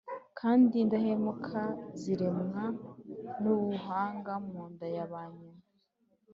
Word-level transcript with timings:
kandi 0.39 0.73
indahemuka 0.83 1.61
ziremanwa 1.99 2.65
nubuhanga 3.41 4.33
mu 4.47 4.61
nda 4.71 4.87
ya 4.95 5.05
ba 5.11 5.23
nyina 5.35 5.63